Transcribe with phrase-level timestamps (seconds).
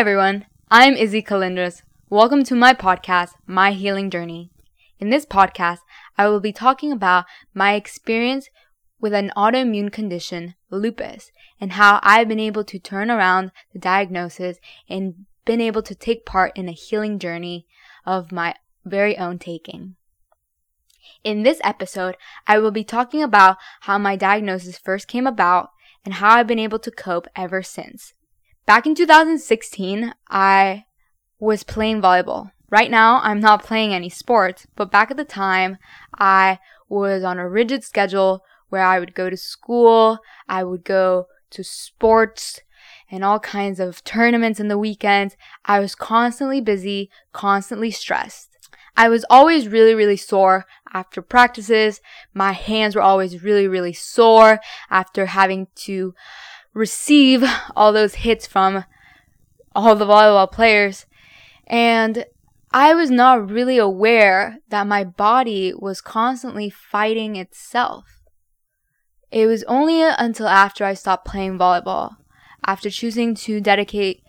[0.00, 0.46] everyone.
[0.70, 1.82] I'm Izzy Kalindras.
[2.08, 4.50] Welcome to my podcast, My Healing Journey.
[4.98, 5.80] In this podcast,
[6.16, 8.48] I will be talking about my experience
[8.98, 14.56] with an autoimmune condition, lupus, and how I've been able to turn around the diagnosis
[14.88, 17.66] and been able to take part in a healing journey
[18.06, 18.54] of my
[18.86, 19.96] very own taking.
[21.22, 25.72] In this episode, I will be talking about how my diagnosis first came about
[26.06, 28.14] and how I've been able to cope ever since.
[28.70, 30.84] Back in 2016, I
[31.40, 32.52] was playing volleyball.
[32.70, 35.76] Right now, I'm not playing any sports, but back at the time,
[36.20, 41.26] I was on a rigid schedule where I would go to school, I would go
[41.50, 42.60] to sports
[43.10, 45.36] and all kinds of tournaments in the weekends.
[45.64, 48.50] I was constantly busy, constantly stressed.
[48.96, 52.00] I was always really, really sore after practices.
[52.34, 56.14] My hands were always really, really sore after having to
[56.74, 57.44] receive
[57.76, 58.84] all those hits from
[59.74, 61.06] all the volleyball players.
[61.66, 62.24] And
[62.72, 68.22] I was not really aware that my body was constantly fighting itself.
[69.30, 72.16] It was only until after I stopped playing volleyball,
[72.66, 74.22] after choosing to dedicate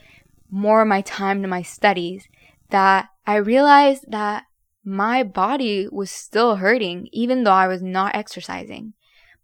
[0.50, 2.28] more of my time to my studies,
[2.70, 4.46] that I realized that
[4.84, 8.94] my body was still hurting even though I was not exercising.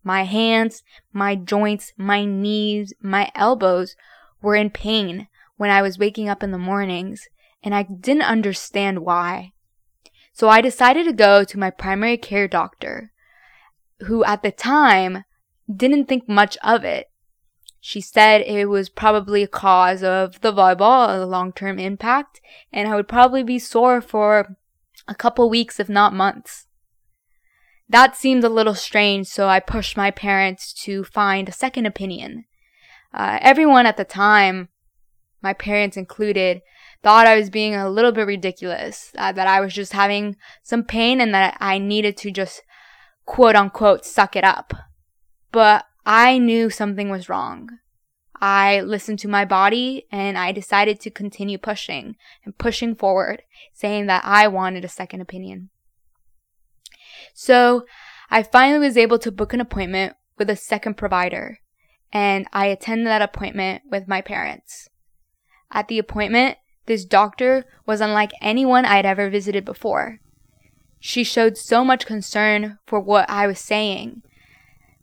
[0.07, 3.97] My hands, my joints, my knees, my elbows
[4.41, 5.27] were in pain
[5.57, 7.27] when I was waking up in the mornings,
[7.61, 9.51] and I didn't understand why.
[10.31, 13.11] So I decided to go to my primary care doctor,
[13.99, 15.25] who at the time
[15.69, 17.07] didn't think much of it.
[17.81, 22.39] She said it was probably a cause of the volleyball, a long term impact,
[22.71, 24.55] and I would probably be sore for
[25.05, 26.66] a couple weeks, if not months.
[27.89, 32.45] That seemed a little strange, so I pushed my parents to find a second opinion.
[33.13, 34.69] Uh, everyone at the time,
[35.41, 36.61] my parents included,
[37.01, 40.83] thought I was being a little bit ridiculous, uh, that I was just having some
[40.83, 42.61] pain and that I needed to just
[43.25, 44.73] quote unquote suck it up.
[45.51, 47.69] But I knew something was wrong.
[48.39, 54.07] I listened to my body and I decided to continue pushing and pushing forward, saying
[54.07, 55.69] that I wanted a second opinion.
[57.39, 57.85] So
[58.31, 61.59] I finally was able to book an appointment with a second provider
[62.11, 64.89] and I attended that appointment with my parents.
[65.71, 70.19] At the appointment, this doctor was unlike anyone I had ever visited before.
[70.99, 74.23] She showed so much concern for what I was saying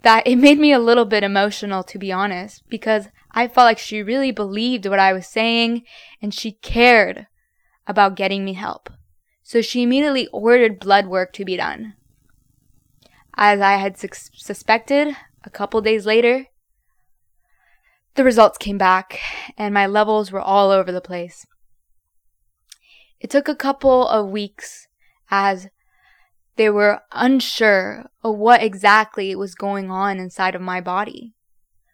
[0.02, 3.78] that it made me a little bit emotional, to be honest, because I felt like
[3.78, 5.84] she really believed what I was saying
[6.20, 7.28] and she cared
[7.86, 8.90] about getting me help.
[9.44, 11.94] So she immediately ordered blood work to be done.
[13.36, 16.46] As I had su- suspected, a couple days later,
[18.14, 19.18] the results came back
[19.58, 21.46] and my levels were all over the place.
[23.20, 24.86] It took a couple of weeks
[25.30, 25.68] as
[26.56, 31.34] they were unsure of what exactly was going on inside of my body.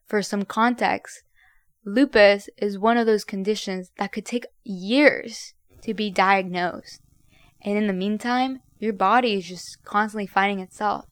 [0.07, 1.23] For some context,
[1.85, 7.01] Lupus is one of those conditions that could take years to be diagnosed.
[7.63, 11.07] And in the meantime, your body is just constantly fighting itself.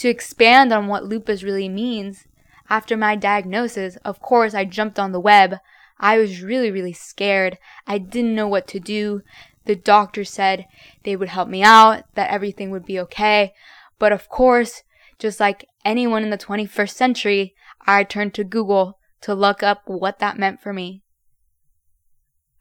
[0.00, 2.26] To expand on what lupus really means,
[2.70, 5.56] after my diagnosis, of course, I jumped on the web.
[5.98, 7.58] I was really, really scared.
[7.86, 9.20] I didn't know what to do.
[9.66, 10.64] The doctor said
[11.04, 13.52] they would help me out, that everything would be okay.
[13.98, 14.84] But of course,
[15.18, 17.54] just like anyone in the 21st century,
[17.86, 21.02] I turned to Google to look up what that meant for me.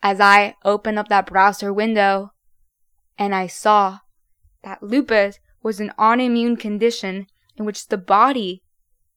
[0.04, 2.34] As I opened up that browser window
[3.18, 4.00] and I saw
[4.64, 7.28] that lupus was an autoimmune condition
[7.58, 8.64] in which the body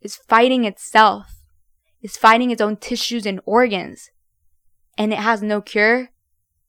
[0.00, 1.26] is fighting itself,
[2.00, 4.10] is fighting its own tissues and organs,
[4.98, 6.10] and it has no cure,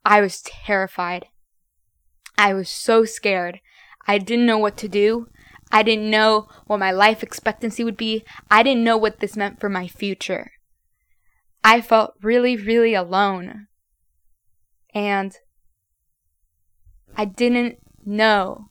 [0.05, 1.27] I was terrified.
[2.37, 3.59] I was so scared.
[4.07, 5.27] I didn't know what to do.
[5.71, 8.23] I didn't know what my life expectancy would be.
[8.51, 10.51] I didn't know what this meant for my future.
[11.63, 13.67] I felt really, really alone.
[14.93, 15.35] And
[17.15, 18.67] I didn't know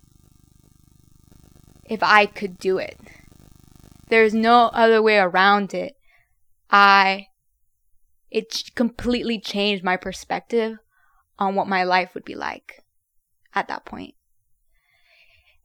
[1.84, 2.98] if I could do it.
[4.08, 5.94] There's no other way around it.
[6.70, 7.28] I,
[8.30, 10.78] it completely changed my perspective
[11.38, 12.82] on what my life would be like
[13.54, 14.14] at that point.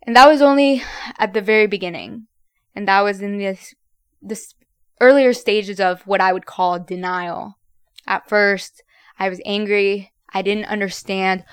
[0.04, 0.82] And that was only
[1.18, 2.28] at the very beginning.
[2.74, 3.76] And that was in this,
[4.22, 4.54] this
[5.02, 7.58] earlier stages of what I would call denial.
[8.06, 8.84] At first,
[9.20, 10.14] I was angry.
[10.34, 11.44] I didn't understand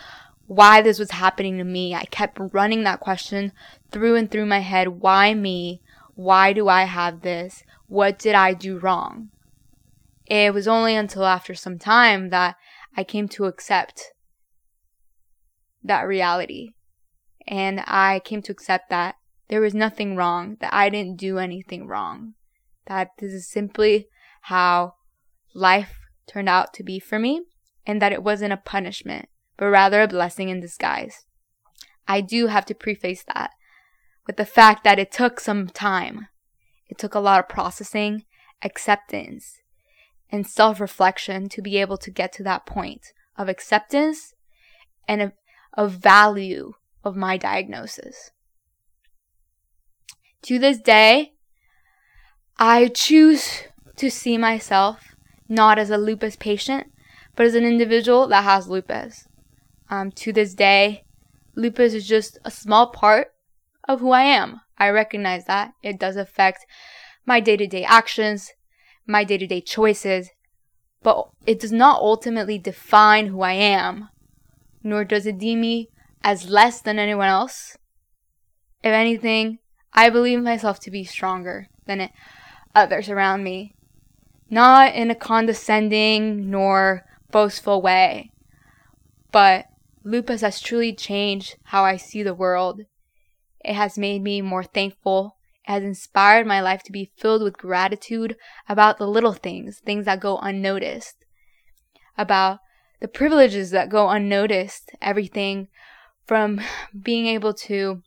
[0.47, 1.95] why this was happening to me.
[1.95, 3.53] I kept running that question
[3.91, 5.01] through and through my head.
[5.01, 5.81] Why me?
[6.15, 7.63] Why do I have this?
[7.87, 9.31] What did I do wrong?
[10.27, 12.57] it was only until after some time that
[12.97, 14.13] I came to accept
[15.83, 16.71] that reality.
[17.47, 19.17] And I came to accept that
[19.49, 22.35] there was nothing wrong, that I didn't do anything wrong,
[22.87, 24.09] that this is simply
[24.43, 24.95] how
[25.55, 27.43] life turned out to be for me,
[27.87, 31.25] and that it wasn't a punishment, but rather a blessing in disguise.
[32.07, 33.51] I do have to preface that
[34.27, 36.29] with the fact that it took some time.
[36.89, 38.25] It took a lot of processing,
[38.63, 39.61] acceptance,
[40.31, 44.35] and self reflection to be able to get to that point of acceptance
[45.09, 45.33] and of,
[45.75, 46.73] of value
[47.03, 48.31] of my diagnosis.
[50.43, 51.33] To this day,
[52.59, 53.65] I choose
[53.97, 55.15] to see myself
[55.49, 56.89] not as a lupus patient,
[57.37, 59.27] but as an individual that has lupus.
[59.95, 61.05] Um, to this day,
[61.55, 63.29] lupus is just a small part
[63.89, 64.61] of who I am.
[64.77, 65.75] I recognize that.
[65.85, 66.67] It does affect
[67.25, 68.51] my day to day actions,
[69.07, 70.31] my day to day choices,
[71.05, 74.09] but it does not ultimately define who I am,
[74.83, 75.91] nor does it deem me
[76.25, 77.77] as less than anyone else.
[78.83, 79.61] If anything,
[79.93, 82.11] I believe myself to be stronger than
[82.75, 83.77] others around me.
[84.51, 88.33] Not in a condescending nor boastful way,
[89.31, 89.67] but
[90.05, 92.83] lupus has truly changed how I see the world.
[93.65, 95.37] It has made me more thankful.
[95.67, 98.37] It has inspired my life to be filled with gratitude
[98.69, 101.17] about the little things, things that go unnoticed,
[102.19, 102.59] about
[103.01, 105.69] the privileges that go unnoticed, everything
[106.27, 106.61] from
[107.03, 108.03] being able to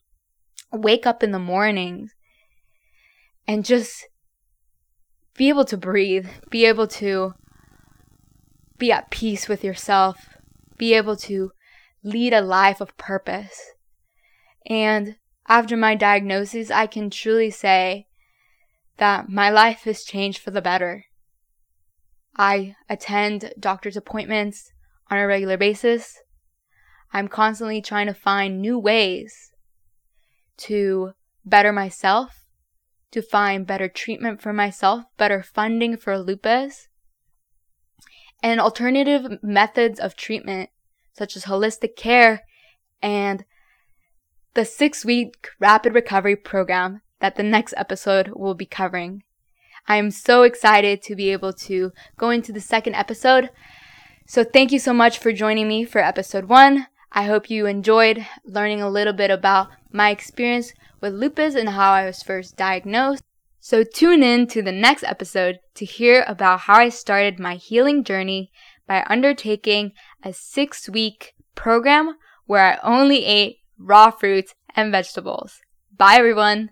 [0.71, 2.09] wake up in the morning
[3.47, 4.07] and just
[5.35, 7.33] be able to breathe, be able to
[8.77, 10.29] be at peace with yourself,
[10.77, 11.51] be able to
[12.07, 13.71] lead a life of purpose.
[14.65, 15.17] And
[15.47, 18.07] after my diagnosis, I can truly say
[18.97, 21.05] that my life has changed for the better.
[22.35, 24.71] I attend doctor's appointments
[25.09, 26.17] on a regular basis.
[27.13, 29.51] I'm constantly trying to find new ways
[30.57, 31.13] to
[31.45, 32.45] better myself,
[33.11, 36.87] to find better treatment for myself, better funding for lupus,
[38.43, 40.69] and alternative methods of treatment,
[41.17, 42.43] such as holistic care
[43.01, 43.43] and
[44.53, 49.23] the six week rapid recovery program that the next episode will be covering.
[49.87, 53.49] I am so excited to be able to go into the second episode.
[54.25, 56.87] So, thank you so much for joining me for episode one.
[57.11, 61.91] I hope you enjoyed learning a little bit about my experience with lupus and how
[61.91, 63.23] I was first diagnosed.
[63.59, 68.03] So tune in to the next episode to hear about how I started my healing
[68.03, 68.51] journey
[68.87, 69.91] by undertaking
[70.23, 72.15] a six week program
[72.45, 75.61] where I only ate raw fruits and vegetables.
[75.95, 76.71] Bye everyone!